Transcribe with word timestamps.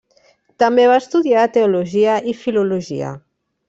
També 0.63 0.85
va 0.93 0.95
estudiar 1.03 1.45
teologia 1.59 2.19
i 2.35 2.39
filologia. 2.43 3.17